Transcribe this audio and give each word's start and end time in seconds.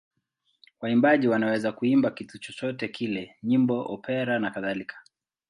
Waimbaji 0.81 1.27
wanaweza 1.27 1.71
kuimba 1.71 2.11
kitu 2.11 2.37
chochote 2.39 2.87
kile: 2.87 3.35
nyimbo, 3.43 3.93
opera 3.93 4.39
nakadhalika. 4.39 4.95